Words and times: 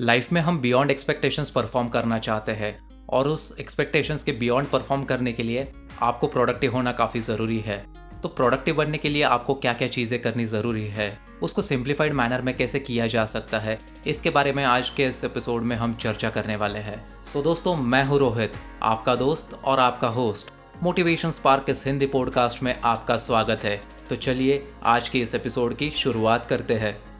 Life 0.00 0.32
में 0.32 0.40
हम 0.40 0.60
beyond 0.60 0.90
expectations 0.90 1.50
perform 1.50 1.88
करना 1.88 2.18
चाहते 2.18 2.52
हैं 2.52 2.88
और 3.08 3.28
उस 3.28 3.56
एक्सपेक्टेशंस 3.60 4.22
के 4.22 4.32
बियॉन्ड 4.32 4.68
परफॉर्म 4.68 5.04
करने 5.04 5.32
के 5.32 5.42
लिए 5.42 5.72
आपको 6.02 6.26
प्रोडक्टिव 6.26 6.72
होना 6.72 6.92
काफ़ी 6.92 7.20
ज़रूरी 7.20 7.58
है। 7.58 7.86
तो 8.22 8.28
प्रोडक्टिव 8.28 8.74
बनने 8.74 8.98
के 8.98 9.08
लिए 9.08 9.22
आपको 9.22 9.54
क्या 9.54 9.72
क्या 9.72 9.88
चीज़ें 9.88 10.22
करनी 10.22 10.46
ज़रूरी 10.46 10.86
है? 10.86 11.18
उसको 11.42 11.62
सिंप्लीफाइड 11.62 12.12
मैनर 12.12 12.42
में 12.42 12.56
कैसे 12.56 12.80
किया 12.80 13.06
जा 13.06 13.24
सकता 13.26 13.58
है? 13.58 13.78
इसके 14.06 14.30
बारे 14.30 14.52
में 14.52 14.64
आज 14.64 14.90
के 14.90 15.06
इस 15.06 15.24
एपिसोड 15.24 15.62
में 15.62 15.76
हम 15.76 15.94
चर्चा 15.94 16.30
करने 16.30 16.56
वाले 16.56 16.78
हैं। 16.78 17.24
सो 17.24 17.38
so, 17.38 17.44
दोस्तों 17.44 17.76
मैं 17.76 18.04
हूँ 18.04 18.18
रोहित 18.18 18.52
आपका 18.82 19.14
दोस्त 19.14 19.60
और 19.64 19.80
आपका 19.80 20.08
होस्ट 20.08 20.52
मोटिवेशन 20.82 21.30
स्पार्क 21.30 21.66
इस 21.68 21.86
हिंदी 21.86 22.06
पॉडकास्ट 22.06 22.62
में 22.62 22.80
आपका 22.80 23.16
स्वागत 23.16 23.60
है। 23.64 23.82
तो 24.08 24.16
चलिए 24.16 24.68
आज 24.82 25.08
के 25.08 25.18
इस 25.18 25.34
एपिसोड 25.34 25.76
की 25.76 25.90
शुरुआत 25.90 26.46
करते 26.46 26.74
हैं। 26.74 27.11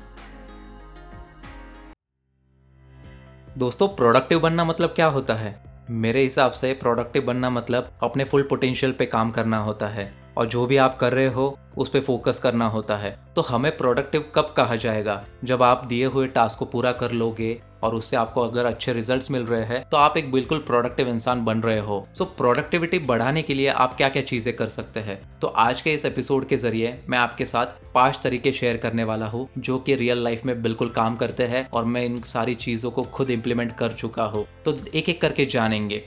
दोस्तों 3.59 3.89
प्रोडक्टिव 3.89 4.41
बनना 4.41 4.65
मतलब 4.65 4.91
क्या 4.91 5.07
होता 5.07 5.35
है? 5.35 5.61
मेरे 5.91 6.21
हिसाब 6.21 6.53
से 6.53 6.73
प्रोडक्टिव 6.73 7.23
बनना 7.23 7.51
मतलब 7.51 7.89
अपने 8.03 8.25
फुल 8.25 8.43
पोटेंशियल 8.43 8.93
पे 8.93 9.07
काम 9.07 9.31
करना 9.31 9.59
होता 9.59 9.89
है। 9.89 10.22
और 10.37 10.47
जो 10.47 10.67
भी 10.67 10.77
आप 10.77 10.97
कर 10.99 11.13
रहे 11.13 11.27
हो 11.29 11.57
उस 11.77 11.89
पर 11.89 12.01
फोकस 12.01 12.39
करना 12.39 12.67
होता 12.69 12.97
है। 12.97 13.19
तो 13.37 13.43
हमें 13.43 13.77
प्रोडक्टिव 13.77 14.25
कब 14.35 14.55
कहा 14.57 14.77
जाएगा? 14.77 15.23
जब 15.45 15.63
आप 15.63 15.85
दिए 15.87 16.07
हुए 16.07 16.27
टास्क 16.29 16.59
को 16.59 16.65
पूरा 16.65 16.93
कर 16.93 17.13
लोगे 17.13 17.59
और 17.83 17.95
उससे 17.95 18.17
आपको 18.17 18.41
अगर 18.41 18.67
अच्छे 18.67 18.93
रिजल्ट्स 18.93 19.31
मिल 19.31 19.43
रहे 19.43 19.65
हैं 19.65 19.83
तो 19.91 19.97
आप 19.97 20.17
एक 20.17 20.31
बिल्कुल 20.33 20.59
प्रोडक्टिव 20.59 21.09
इंसान 21.09 21.45
बन 21.45 21.61
रहे 21.61 21.79
हो। 21.79 22.07
सो 22.15 22.25
so, 22.25 22.31
प्रोडक्टिविटी 22.31 22.99
बढ़ाने 22.99 23.43
के 23.43 23.55
लिए 23.55 23.69
आप 23.69 23.97
क्या 23.97 24.09
क्या 24.09 24.23
चीज़ें 24.23 24.55
कर 24.57 24.67
सकते 24.67 25.01
हैं? 25.01 25.21
तो 25.41 25.47
आज 25.47 25.81
के 25.81 25.95
इस 25.95 26.05
एपिसोड 26.05 26.47
के 26.47 26.57
ज़रिए 26.57 26.99
मैं 27.09 27.19
आपके 27.19 27.47
साथ 27.47 27.67
पाँच 27.95 28.21
तरीके 28.23 28.53
शेयर 28.53 28.77
करने 28.77 29.05
वाला 29.05 29.27
हूँ 29.27 29.49
जो 29.59 29.79
कि 29.79 29.95
रियल 29.95 30.25
लाइफ 30.25 30.45
में 30.45 30.61
बिल्कुल 30.63 30.89
काम 30.91 31.17
करते 31.17 31.45
हैं 31.45 31.69
और 31.71 31.85
मैं 31.85 32.05
इन 32.05 32.21
सारी 32.23 32.55
चीज़ों 32.55 32.91
को 32.91 33.03
खुद 33.03 33.31
इम्प्लीमेंट 33.31 33.73
कर 33.73 33.93
चुका 33.93 34.25
हूँ। 34.25 34.47
तो 34.65 34.77
एक 34.95 35.09
एक 35.09 35.21
करके 35.21 35.47
जानेंगे। 35.47 36.05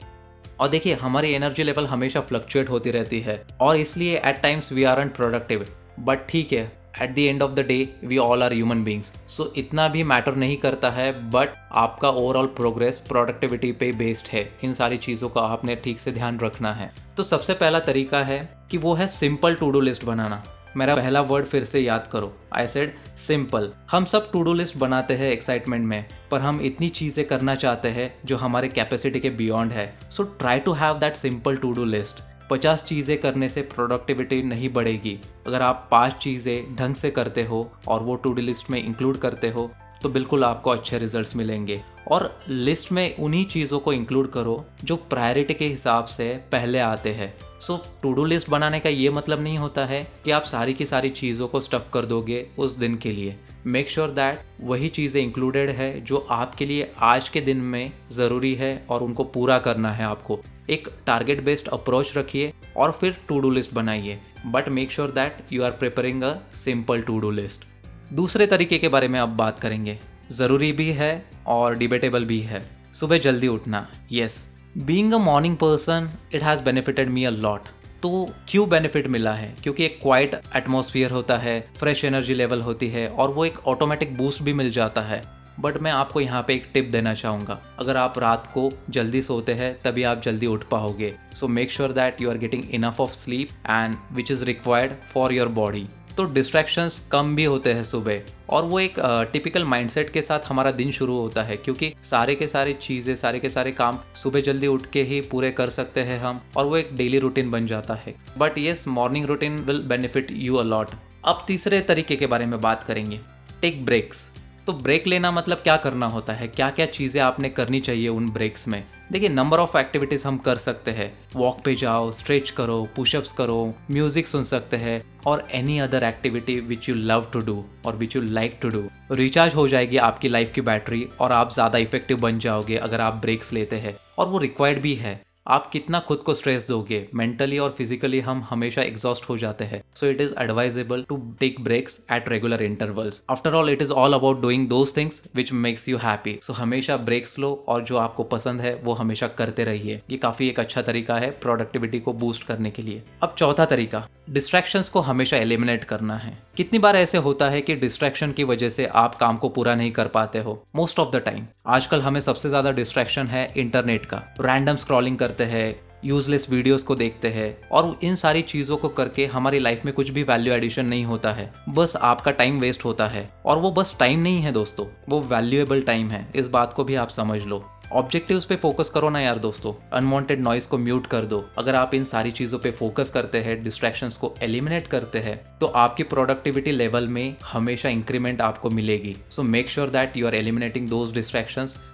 और 0.59 0.67
देखिए, 0.67 0.93
हमारी 0.93 1.31
एनर्जी 1.33 1.63
लेवल 1.63 1.85
हमेशा 1.87 2.21
फ्लक्चुएट 2.21 2.69
होती 2.69 2.91
रहती 2.91 3.19
है 3.19 3.41
और 3.61 3.77
इसलिए 3.77 4.17
at 4.17 4.41
times 4.43 4.71
we 4.71 4.83
are 4.83 5.07
productive 5.07 5.65
but 5.99 6.27
ठीक 6.29 6.53
है 6.53 6.71
at 7.01 7.13
the 7.15 7.19
end 7.19 7.41
of 7.41 7.51
the 7.51 7.59
day 7.59 7.77
we 8.03 8.17
all 8.17 8.43
are 8.43 8.53
human 8.53 8.83
beings 8.83 9.11
so 9.27 9.51
इतना 9.57 9.87
भी 9.87 10.03
मैटर 10.03 10.35
नहीं 10.35 10.57
करता 10.57 10.89
है 10.89 11.11
बट 11.31 11.55
आपका 11.75 12.09
ओवरऑल 12.09 12.45
प्रोग्रेस 12.57 12.99
प्रोडक्टिविटी 12.99 13.71
पे 13.71 13.91
बेस्ड 13.93 14.27
है। 14.27 14.49
इन 14.63 14.73
सारी 14.73 14.97
चीज़ों 14.97 15.29
का 15.29 15.41
आपने 15.43 15.75
ठीक 15.75 15.99
से 15.99 16.11
ध्यान 16.11 16.39
रखना 16.39 16.73
है। 16.73 16.91
तो 17.17 17.23
सबसे 17.23 17.53
पहला 17.53 17.79
तरीका 17.81 18.23
है 18.23 18.39
कि 18.71 18.77
वो 18.77 18.93
है 18.93 19.07
सिंपल 19.07 19.55
टू 19.55 19.71
डू 19.71 19.81
लिस्ट 19.81 20.05
बनाना। 20.05 20.43
मेरा 20.77 20.95
पहला 20.95 21.21
वर्ड 21.21 21.45
फिर 21.45 21.63
से 21.63 21.79
याद 21.79 22.07
करो। 22.07 22.31
आई 22.53 22.67
सेड 22.67 22.93
सिंपल 23.17 23.71
हम 23.91 24.05
सब 24.05 24.29
टू 24.31 24.41
डू 24.43 24.53
लिस्ट 24.53 24.77
बनाते 24.77 25.13
हैं 25.13 25.31
एक्साइटमेंट 25.31 25.85
में, 25.85 26.05
पर 26.31 26.41
हम 26.41 26.59
इतनी 26.61 26.89
चीज़ें 26.89 27.25
करना 27.27 27.55
चाहते 27.55 27.89
हैं 27.89 28.13
जो 28.25 28.37
हमारे 28.37 28.67
कैपेसिटी 28.67 29.19
के 29.19 29.29
बियॉन्ड 29.31 29.71
है। 29.71 29.87
So 30.11 30.23
try 30.39 30.59
to 30.59 30.73
have 30.73 30.97
that 30.99 31.15
simple 31.15 31.57
to 31.57 31.71
do 31.73 31.85
list 31.85 32.23
पचास 32.49 32.83
चीज़ें 32.83 33.17
करने 33.17 33.49
से 33.49 33.61
प्रोडक्टिविटी 33.63 34.41
नहीं 34.43 34.69
बढ़ेगी। 34.69 35.17
अगर 35.47 35.61
आप 35.61 35.87
पाँच 35.91 36.13
चीज़ें 36.13 36.75
ढंग 36.75 36.95
से 36.95 37.11
करते 37.11 37.43
हो 37.43 37.69
और 37.87 38.03
वो 38.03 38.15
टू 38.15 38.33
डू 38.33 38.41
लिस्ट 38.41 38.69
में 38.71 38.83
इंक्लूड 38.83 39.17
करते 39.17 39.49
हो 39.49 39.69
तो 40.01 40.09
बिल्कुल 40.09 40.43
आपको 40.43 40.69
अच्छे 40.69 40.97
रिजल्ट्स 40.99 41.35
मिलेंगे। 41.35 41.81
और 42.07 42.37
लिस्ट 42.49 42.91
में 42.91 43.15
उन्हीं 43.15 43.45
चीज़ों 43.45 43.79
को 43.79 43.93
इंक्लूड 43.93 44.29
करो 44.31 44.65
जो 44.83 44.95
प्रायोरिटी 45.09 45.53
के 45.53 45.65
हिसाब 45.65 46.05
से 46.05 46.29
पहले 46.51 46.79
आते 46.79 47.11
हैं। 47.11 47.33
सो 47.59 47.77
टू 48.01 48.13
डू 48.13 48.25
लिस्ट 48.25 48.49
बनाने 48.49 48.79
का 48.79 48.89
ये 48.89 49.09
मतलब 49.09 49.41
नहीं 49.41 49.57
होता 49.57 49.85
है 49.85 50.05
कि 50.25 50.31
आप 50.31 50.43
सारी 50.43 50.73
की 50.73 50.85
सारी 50.85 51.09
चीज़ों 51.11 51.47
को 51.47 51.61
स्टफ़ 51.61 51.89
कर 51.93 52.05
दोगे 52.05 52.45
उस 52.57 52.77
दिन 52.77 52.95
के 52.95 53.11
लिए। 53.11 53.35
मेक 53.67 53.89
श्योर 53.89 54.09
दैट 54.11 54.39
वही 54.61 54.89
चीज़ें 54.89 55.21
इंक्लूडेड 55.21 55.69
है 55.69 55.89
जो 56.01 56.17
आपके 56.31 56.65
लिए 56.65 56.91
आज 57.03 57.29
के 57.29 57.41
दिन 57.41 57.61
में 57.63 57.91
ज़रूरी 58.11 58.53
है 58.55 58.85
और 58.89 59.03
उनको 59.03 59.23
पूरा 59.25 59.59
करना 59.59 59.91
है 59.91 60.05
आपको। 60.05 60.39
एक 60.69 60.87
टारगेट 61.05 61.43
बेस्ड 61.43 61.67
अप्रोच 61.67 62.17
रखिए 62.17 62.53
और 62.77 62.91
फिर 62.91 63.17
टू 63.27 63.39
डू 63.39 63.49
लिस्ट 63.49 63.73
बनाइए। 63.73 64.19
But 64.45 64.69
make 64.69 64.91
sure 64.91 65.11
that 65.11 65.37
you 65.53 65.63
are 65.63 65.71
preparing 65.73 66.23
a 66.23 66.35
simple 66.55 67.01
to 67.01 67.19
do 67.19 67.31
list 67.31 67.65
दूसरे 68.13 68.47
तरीके 68.47 68.77
के 68.77 68.87
बारे 68.87 69.07
में 69.07 69.19
अब 69.19 69.35
बात 69.37 69.59
करेंगे। 69.59 69.97
ज़रूरी 70.31 70.71
भी 70.71 70.89
है 70.91 71.13
और 71.47 71.75
डिबेटेबल 71.75 72.25
भी 72.25 72.39
है। 72.41 72.65
सुबह 72.93 73.17
जल्दी 73.17 73.47
उठना 73.47 73.87
yes 74.11 74.45
being 74.77 75.13
a 75.13 75.17
morning 75.17 75.55
person 75.57 76.09
it 76.33 76.43
has 76.43 76.63
benefited 76.63 77.09
me 77.09 77.23
a 77.23 77.29
lot 77.29 77.67
तो 78.03 78.29
क्यों 78.49 78.67
बेनिफिट 78.69 79.07
मिला 79.07 79.33
है? 79.33 79.55
क्योंकि 79.63 79.85
एक 79.85 79.99
क्वाइट 80.01 80.41
एटमोसफियर 80.55 81.11
होता 81.11 81.37
है 81.37 81.59
फ्रेश 81.77 82.03
एनर्जी 82.05 82.33
लेवल 82.33 82.61
होती 82.61 82.87
है 82.87 83.07
और 83.07 83.33
वो 83.33 83.45
एक 83.45 83.67
ऑटोमेटिक 83.67 84.17
बूस्ट 84.17 84.43
भी 84.43 84.53
मिल 84.53 84.71
जाता 84.71 85.01
है। 85.01 85.21
बट 85.59 85.77
मैं 85.77 85.91
आपको 85.91 86.21
यहाँ 86.21 86.43
पे 86.47 86.53
एक 86.53 86.69
टिप 86.73 86.89
देना 86.91 87.13
चाहूँगा। 87.13 87.59
अगर 87.79 87.97
आप 87.97 88.17
रात 88.19 88.47
को 88.53 88.71
जल्दी 88.89 89.21
सोते 89.21 89.53
हैं, 89.53 89.73
तभी 89.83 90.03
आप 90.03 90.21
जल्दी 90.21 90.47
उठ 90.47 90.63
पाओगे। 90.63 91.13
So 91.35 91.47
make 91.47 91.71
sure 91.71 91.91
that 91.91 92.21
you 92.21 92.29
are 92.29 92.37
getting 92.37 92.63
enough 92.71 92.99
of 93.01 93.13
sleep 93.13 93.49
and 93.67 93.95
which 94.11 94.31
is 94.31 94.43
required 94.45 94.93
for 95.13 95.33
your 95.33 95.47
body 95.47 95.87
तो 96.17 96.25
डिस्ट्रैक्शंस 96.25 96.99
कम 97.11 97.35
भी 97.35 97.43
होते 97.43 97.73
हैं 97.73 97.83
सुबह। 97.83 98.21
और 98.49 98.63
वो 98.63 98.79
एक 98.79 98.95
टिपिकल 99.33 99.63
माइंडसेट 99.65 100.09
के 100.09 100.21
साथ 100.21 100.47
हमारा 100.47 100.71
दिन 100.71 100.91
शुरू 100.91 101.17
होता 101.17 101.43
है, 101.43 101.57
क्योंकि 101.57 101.93
सारे 102.03 102.35
के 102.35 102.47
सारे 102.47 102.73
चीज़ें, 102.73 103.15
सारे 103.15 103.39
के 103.39 103.49
सारे 103.49 103.71
काम 103.71 103.99
सुबह 104.15 104.41
जल्दी 104.41 104.67
उठ 104.67 104.85
के 104.93 105.03
ही 105.03 105.19
पूरे 105.21 105.51
कर 105.51 105.69
सकते 105.69 106.01
हैं 106.01 106.19
हम, 106.19 106.41
और 106.57 106.65
वो 106.65 106.77
एक 106.77 106.95
डेली 106.97 107.19
रूटीन 107.19 107.51
बन 107.51 107.67
जाता 107.67 107.93
है। 107.95 108.15
But 108.37 108.57
yes 108.57 108.87
morning 108.87 109.25
routine 109.25 109.59
will 109.59 109.81
benefit 109.83 110.31
you 110.31 110.55
a lot 110.55 110.89
अब 111.25 111.43
तीसरे 111.47 111.81
तरीके 111.81 112.15
के 112.15 112.27
बारे 112.27 112.45
में 112.45 112.59
बात 112.61 112.83
करेंगे। 112.83 113.19
टेक 113.61 113.85
ब्रेक्स 113.85 114.29
तो 114.67 114.73
ब्रेक 114.73 115.07
लेना 115.07 115.29
मतलब 115.31 115.57
क्या 115.57 115.75
करना 115.77 116.05
होता 116.07 116.33
है? 116.33 116.47
क्या 116.47 116.69
क्या 116.69 116.85
चीज़ें 116.85 117.21
आपने 117.21 117.49
करनी 117.49 117.79
चाहिए 117.79 118.07
उन 118.07 118.29
ब्रेक्स 118.29 118.67
में? 118.67 118.83
देखिए 119.11 119.29
नंबर 119.29 119.57
ऑफ़ 119.57 119.77
एक्टिविटीज़ 119.77 120.25
हम 120.27 120.37
कर 120.37 120.57
सकते 120.57 120.91
हैं। 120.91 121.11
वॉक 121.35 121.59
पे 121.65 121.75
जाओ 121.75 122.11
स्ट्रेच 122.11 122.49
करो 122.49 122.81
पुशअप्स 122.95 123.31
करो 123.31 123.73
म्यूज़िक 123.91 124.27
सुन 124.27 124.43
सकते 124.43 124.77
हैं 124.77 125.01
और 125.27 125.47
any 125.51 125.77
other 125.79 126.03
activity 126.03 126.59
which 126.61 126.89
you 126.89 126.95
love 126.95 127.27
to 127.33 127.39
do 127.41 127.63
और 127.85 127.95
which 127.95 128.15
you 128.15 128.21
like 128.21 128.57
to 128.61 128.69
do 128.69 128.83
recharge 129.11 129.55
हो 129.55 129.67
जाएगी 129.67 129.97
आपकी 129.99 130.29
लाइफ 130.29 130.51
की 130.51 130.61
बैटरी 130.61 131.07
और 131.19 131.31
आप 131.31 131.53
ज़्यादा 131.53 131.77
इफ़ेक्टिव 131.77 132.17
बन 132.17 132.39
जाओगे 132.39 132.77
अगर 132.77 133.01
आप 133.01 133.21
ब्रेक्स 133.21 133.53
लेते 133.53 133.75
हैं 133.75 133.95
और 134.17 134.27
वो 134.27 134.37
रिक्वायर्ड 134.37 134.81
भी 134.81 134.93
है। 134.95 135.19
आप 135.47 135.67
कितना 135.71 135.99
खुद 135.99 136.17
को 136.17 136.33
स्ट्रेस 136.33 136.67
दोगे? 136.67 136.97
मेंटली 137.15 137.57
और 137.59 137.71
फिजिकली 137.71 138.19
हम 138.19 138.41
हमेशा 138.49 138.81
एग्जॉस्ट 138.81 139.27
हो 139.29 139.37
जाते 139.37 139.63
हैं। 139.63 139.81
So 139.95 140.07
it 140.07 140.21
is 140.21 140.31
advisable 140.39 141.03
to 141.09 141.17
take 141.39 141.59
breaks 141.63 141.99
at 142.11 142.29
regular 142.29 142.61
intervals 142.63 143.21
after 143.29 143.53
all 143.53 143.69
it 143.69 143.81
is 143.81 143.91
all 143.93 144.13
about 144.13 144.41
doing 144.41 144.67
those 144.69 144.95
things 144.97 145.23
which 145.35 145.51
makes 145.53 145.87
you 145.89 145.97
happy 145.97 146.37
so 146.43 146.53
हमेशा 146.53 146.97
ब्रेक्स 146.99 147.37
लो 147.39 147.53
और 147.67 147.83
जो 147.83 147.97
आपको 147.97 148.23
पसंद 148.23 148.61
है, 148.61 148.73
वो 148.75 148.93
हमेशा 148.93 149.27
करते 149.27 149.63
रहिए। 149.63 150.01
ये 150.09 150.17
काफ़ी 150.17 150.47
एक 150.49 150.59
अच्छा 150.59 150.81
तरीका 150.81 151.15
है 151.15 151.29
प्रोडक्टिविटी 151.41 151.99
को 151.99 152.13
बूस्ट 152.15 152.47
करने 152.47 152.71
के 152.71 152.81
लिए। 152.81 153.03
अब 153.23 153.35
चौथा 153.37 153.65
तरीका 153.65 154.07
डिस्ट्रैक्शंस 154.29 154.89
को 154.89 154.99
हमेशा 155.01 155.37
एलिमिनेट 155.37 155.83
करना 155.83 156.15
है। 156.15 156.37
कितनी 156.57 156.79
बार 156.79 156.95
ऐसे 156.95 157.17
होता 157.17 157.49
है 157.49 157.61
कि 157.61 157.75
डिस्ट्रैक्शन 157.75 158.31
की 158.31 158.43
वजह 158.43 158.69
से 158.69 158.85
आप 158.95 159.15
काम 159.15 159.37
को 159.37 159.49
पूरा 159.49 159.75
नहीं 159.75 159.91
कर 159.91 160.07
पाते 160.07 160.39
हो? 160.39 160.61
मोस्ट 160.75 160.99
ऑफ़ 160.99 161.15
द 161.15 161.21
टाइम 161.25 161.45
आजकल 161.67 162.01
हमें 162.01 162.19
सबसे 162.21 162.49
ज़्यादा 162.49 162.71
डिस्ट्रैक्शन 162.71 163.27
है 163.27 163.51
इंटरनेट 163.57 164.05
का। 164.05 164.21
रैंडम 164.41 164.75
स्क्रॉलिंग 164.75 165.17
करते 165.17 165.34
हैं 165.43 165.75
यूजलेस 166.05 166.49
वीडियोस 166.49 166.83
को 166.83 166.95
देखते 166.95 167.27
हैं 167.27 167.57
और 167.69 167.97
इन 168.03 168.15
सारी 168.15 168.41
चीज़ों 168.43 168.77
को 168.77 168.89
करके 168.89 169.25
हमारी 169.25 169.59
लाइफ 169.59 169.85
में 169.85 169.93
कुछ 169.93 170.09
भी 170.09 170.23
वैल्यू 170.23 170.53
एडिशन 170.53 170.85
नहीं 170.85 171.05
होता 171.05 171.31
है। 171.31 171.51
बस 171.69 171.95
आपका 171.95 172.31
टाइम 172.31 172.59
वेस्ट 172.59 172.85
होता 172.85 173.07
है 173.07 173.29
और 173.45 173.57
वो 173.57 173.71
बस 173.71 173.95
टाइम 173.99 174.19
नहीं 174.19 174.41
है 174.41 174.51
दोस्तों, 174.51 174.85
वो 175.09 175.21
वैल्यूएबल 175.21 175.81
टाइम 175.81 176.09
है। 176.09 176.27
इस 176.35 176.47
बात 176.49 176.73
को 176.73 176.83
भी 176.83 176.95
आप 176.95 177.09
समझ 177.09 177.41
लो। 177.43 177.63
ऑब्जेक्टिव्स 177.93 178.45
पे 178.45 178.55
फोकस 178.55 178.89
करो 178.89 179.09
ना 179.09 179.19
यार 179.21 179.39
दोस्तों। 179.39 179.73
अनवांटेड 179.93 180.39
नॉइस 180.41 180.67
को 180.67 180.77
म्यूट 180.77 181.07
कर 181.07 181.25
दो। 181.25 181.43
अगर 181.57 181.75
आप 181.75 181.93
इन 181.93 182.03
सारी 182.03 182.31
चीज़ों 182.31 182.59
पे 182.59 182.71
फोकस 182.71 183.11
करते 183.11 183.41
हैं 183.41 183.61
डिस्ट्रैक्शंस 183.63 184.17
को 184.17 184.33
एलिमिनेट 184.43 184.87
करते 184.87 185.19
हैं 185.19 185.39
तो 185.59 185.65
आपकी 185.65 186.03
प्रोडक्टिविटी 186.05 186.71
लेवल 186.71 187.07
में 187.07 187.35
हमेशा 187.43 187.89
इंक्रीमेंट 187.89 188.41
आपको 188.41 188.69
मिलेगी। 188.69 189.15
So 189.29 189.43
make 189.43 189.69
sure 189.69 189.89
that 189.89 190.17
you 190.17 190.27
are 190.27 190.35
eliminating 190.35 190.89
those 190.89 191.17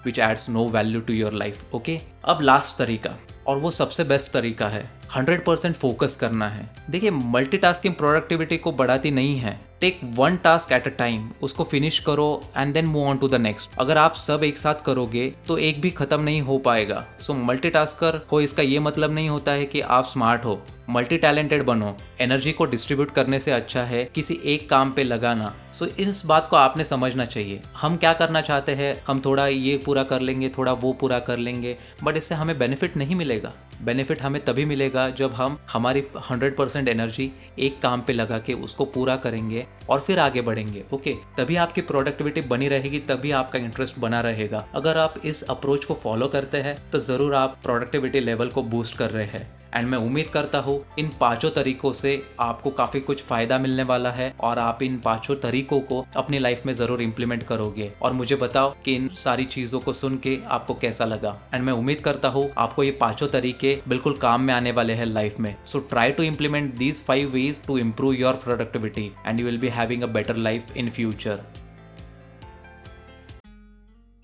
which 0.05 0.19
adds 0.19 0.49
no 0.49 0.67
value 0.69 1.01
to 1.01 1.13
your 1.13 1.33
life 1.33 1.75
okay 1.75 1.99
अब 2.25 2.41
लास्ट 2.41 2.77
तरीका। 2.77 3.17
और 3.47 3.57
वो 3.57 3.71
सबसे 3.71 4.03
बेस्ट 4.03 4.31
तरीका 4.31 4.67
है। 4.67 5.00
100% 5.11 5.75
फोकस 5.75 6.15
करना 6.15 6.47
है। 6.47 6.69
देखिए 6.89 7.11
मल्टीटास्किंग 7.11 7.93
प्रोडक्टिविटी 7.93 8.57
को 8.57 8.71
बढ़ाती 8.71 9.11
नहीं 9.11 9.35
है। 9.37 9.59
Take 9.81 9.99
one 10.15 10.35
task 10.37 10.71
at 10.71 10.87
a 10.87 10.89
time 10.89 11.29
उसको 11.41 11.63
फिनिश 11.63 11.97
करो 11.99 12.43
and 12.57 12.73
then 12.73 12.85
move 12.85 13.07
on 13.07 13.17
to 13.17 13.27
the 13.27 13.35
next 13.35 13.71
अगर 13.79 13.97
आप 13.97 14.15
सब 14.15 14.43
एक 14.43 14.57
साथ 14.57 14.83
करोगे 14.85 15.27
तो 15.47 15.57
एक 15.57 15.81
भी 15.81 15.89
खत्म 15.89 16.21
नहीं 16.21 16.41
हो 16.41 16.57
पाएगा। 16.57 17.03
सो 17.21 17.33
मल्टीटास्कर 17.33 18.19
हो 18.31 18.41
इसका 18.41 18.63
ये 18.63 18.79
मतलब 18.79 19.13
नहीं 19.13 19.29
होता 19.29 19.51
है 19.51 19.65
कि 19.65 19.81
आप 19.81 20.05
स्मार्ट 20.05 20.45
हो। 20.45 20.61
मल्टी 20.89 21.17
टैलेंटेड 21.17 21.63
बनो। 21.63 21.95
एनर्जी 22.21 22.51
को 22.51 22.65
डिस्ट्रीब्यूट 22.65 23.11
करने 23.11 23.39
से 23.39 23.51
अच्छा 23.51 23.83
है 23.83 24.03
किसी 24.15 24.39
एक 24.45 24.69
काम 24.69 24.91
पे 24.91 25.03
लगाना। 25.03 25.53
सो 25.73 25.85
so, 25.85 25.99
इस 25.99 26.25
बात 26.25 26.47
को 26.47 26.55
आपने 26.55 26.85
समझना 26.85 27.25
चाहिए। 27.25 27.61
हम 27.77 27.95
क्या 27.95 28.13
करना 28.13 28.41
चाहते 28.41 28.71
हैं? 28.71 29.03
हम 29.07 29.21
थोड़ा 29.25 29.47
ये 29.47 29.77
पूरा 29.77 30.03
कर 30.03 30.21
लेंगे 30.21 30.49
थोड़ा 30.49 30.73
वो 30.73 30.93
पूरा 30.93 31.19
कर 31.19 31.37
लेंगे 31.37 31.77
बट 32.03 32.17
इससे 32.17 32.35
हमें 32.35 32.57
बेनिफिट 32.59 32.97
नहीं 32.97 33.15
मिलेगा। 33.15 33.53
बेनिफिट 33.83 34.21
हमें 34.21 34.43
तभी 34.45 34.65
मिलेगा 34.65 35.07
जब 35.11 35.33
हम 35.33 35.57
हमारी 35.71 36.03
100% 36.19 36.87
एनर्जी 36.87 37.31
एक 37.59 37.81
काम 37.81 38.01
पे 38.01 38.13
लगा 38.13 38.37
के 38.39 38.53
उसको 38.55 38.85
पूरा 38.87 39.15
करेंगे 39.17 39.65
और 39.89 39.99
फिर 39.99 40.19
आगे 40.19 40.41
बढ़ेंगे, 40.41 40.83
ओके? 40.93 41.13
तभी 41.37 41.55
आपकी 41.57 41.81
प्रोडक्टिविटी 41.83 42.41
बनी 42.43 42.67
रहेगी, 42.67 42.99
तभी 43.01 43.31
आपका 43.33 43.59
इंटरेस्ट 43.59 43.99
बना 43.99 44.21
रहेगा। 44.21 44.65
अगर 44.75 44.97
आप 44.97 45.15
इस 45.25 45.43
अप्रोच 45.45 45.85
को 45.85 45.93
फॉलो 45.95 46.27
करते 46.27 46.57
हैं 46.57 46.77
तो 46.91 46.99
ज़रूर 47.01 47.35
आप 47.35 47.57
प्रोडक्टिविटी 47.63 48.19
लेवल 48.19 48.49
को 48.49 48.63
बूस्ट 48.65 48.97
कर 48.97 49.11
रहे 49.11 49.25
हैं। 49.27 49.60
एंड 49.75 49.87
मैं 49.87 49.97
उम्मीद 49.97 50.27
करता 50.27 50.59
हूँ 50.59 50.79
इन 50.99 51.09
पाँचों 51.19 51.49
तरीकों 51.51 51.91
से 51.93 52.21
आपको 52.39 52.69
काफ़ी 52.71 52.99
कुछ 53.01 53.23
फ़ायदा 53.23 53.59
मिलने 53.59 53.83
वाला 53.83 54.11
है 54.11 54.33
और 54.39 54.59
आप 54.59 54.83
इन 54.83 54.97
पाँचों 54.99 55.35
तरीकों 55.37 55.79
को 55.81 56.05
अपनी 56.15 56.39
लाइफ 56.39 56.65
में 56.65 56.73
ज़रूर 56.73 57.01
इम्प्लीमेंट 57.01 57.43
करोगे। 57.43 57.91
और 58.01 58.13
मुझे 58.13 58.35
बताओ 58.35 58.73
कि 58.85 58.95
इन 58.95 59.07
सारी 59.17 59.45
चीज़ों 59.45 59.79
को 59.79 59.93
सुन 59.93 60.17
के 60.17 60.37
आपको 60.49 60.73
कैसा 60.75 61.05
लगा। 61.05 61.37
एंड 61.53 61.63
मैं 61.63 61.73
उम्मीद 61.73 62.01
करता 62.01 62.29
हूँ 62.29 62.49
आपको 62.57 62.83
ये 62.83 62.91
पाँचों 63.01 63.27
तरीके 63.29 63.77
बिल्कुल 63.87 64.17
काम 64.17 64.41
में 64.41 64.53
आने 64.53 64.71
वाले 64.71 64.93
हैं 64.93 65.05
लाइफ 65.05 65.39
में। 65.39 65.55
So 65.65 65.79
try 65.81 66.11
to 66.11 66.23
implement 66.23 66.73
these 66.75 67.03
five 67.03 67.29
ways 67.29 67.65
to 67.65 67.77
improve 67.77 68.13
your 68.13 68.33
productivity 68.43 69.11
and 69.27 69.39
you 69.39 69.45
will 69.45 69.57
be 69.57 69.69
having 69.69 70.03
a 70.03 70.07
better 70.09 70.35
life 70.37 70.77
in 70.77 70.89
future 70.89 71.43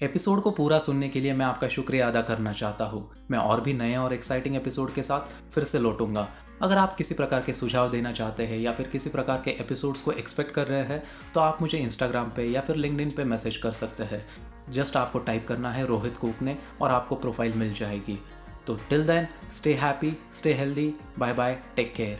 episode 0.01 0.41
को 0.41 0.51
पूरा 0.51 0.77
सुनने 0.79 1.07
के 1.09 1.19
लिए 1.21 1.33
मैं 1.33 1.45
आपका 1.45 1.67
शुक्रिया 1.67 2.07
अदा 2.07 2.21
करना 2.21 2.51
चाहता 2.53 2.85
हूँ। 2.85 3.25
मैं 3.31 3.39
और 3.39 3.61
भी 3.61 3.73
नए 3.73 3.95
और 3.95 4.13
एक्साइटिंग 4.13 4.55
एपिसोड 4.55 4.93
के 4.93 5.03
साथ 5.03 5.49
फिर 5.51 5.63
से 5.63 5.79
लौटूँगा। 5.79 6.27
अगर 6.61 6.77
आप 6.77 6.93
किसी 6.95 7.15
प्रकार 7.15 7.41
के 7.41 7.53
सुझाव 7.53 7.89
देना 7.91 8.11
चाहते 8.11 8.45
हैं 8.45 8.59
या 8.59 8.71
फिर 8.71 8.87
किसी 8.87 9.09
प्रकार 9.09 9.41
के 9.45 9.51
एपिसोड्स 9.51 10.01
को 10.01 10.11
एक्सपेक्ट 10.11 10.51
कर 10.51 10.67
रहे 10.67 10.83
हैं 10.83 11.03
तो 11.33 11.39
आप 11.39 11.61
मुझे 11.61 11.77
इंस्टाग्राम 11.77 12.29
पे 12.29 12.45
या 12.45 12.61
फिर 12.61 12.75
लिंकड 12.75 13.15
पे 13.15 13.23
मैसेज 13.23 13.57
कर 13.57 13.71
सकते 13.71 14.03
हैं। 14.03 14.25
जस्ट 14.69 14.97
आपको 14.97 15.19
टाइप 15.19 15.47
करना 15.47 15.71
है 15.71 15.85
रोहित 15.85 16.17
कोकने 16.17 16.57
और 16.81 16.91
आपको 16.91 17.15
प्रोफ़ाइल 17.15 17.53
मिल 17.53 17.73
जाएगी। 17.73 18.19
तो 18.67 18.75
till 18.89 19.07
then 19.07 19.27
stay 19.51 19.73
happy 19.73 20.17
stay 20.33 20.53
healthy 20.53 20.93
bye 21.19 21.33
bye 21.33 21.59
take 21.75 21.93
care 21.95 22.19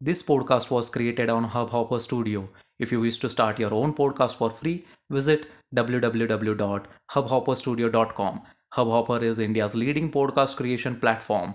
this 0.00 0.22
podcast 0.22 0.72
was 0.72 0.90
created 0.92 1.30
on 1.30 1.44
hub 1.44 1.70
Hubhopper 1.70 2.06
Studio. 2.06 2.63
If 2.84 2.92
you 2.92 3.00
wish 3.00 3.18
to 3.20 3.30
start 3.30 3.58
your 3.58 3.72
own 3.72 3.94
podcast 3.94 4.36
for 4.36 4.50
free, 4.50 4.84
visit 5.08 5.46
www.hubhopperstudio.com. 5.74 8.42
Hubhopper 8.74 9.22
is 9.22 9.38
India's 9.38 9.74
leading 9.74 10.12
podcast 10.12 10.56
creation 10.56 11.00
platform. 11.00 11.54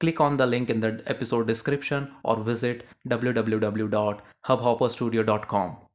Click 0.00 0.18
on 0.20 0.38
the 0.38 0.46
link 0.46 0.70
in 0.70 0.80
the 0.80 1.02
episode 1.06 1.46
description 1.46 2.10
or 2.24 2.42
visit 2.42 2.86
www.hubhopperstudio.com. 3.08 5.76